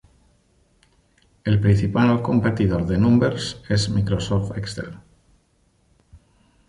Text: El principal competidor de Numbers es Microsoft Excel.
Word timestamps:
El 1.51 1.59
principal 1.65 2.23
competidor 2.29 2.87
de 2.87 2.97
Numbers 2.97 3.61
es 3.69 3.87
Microsoft 3.91 4.57
Excel. 4.57 4.95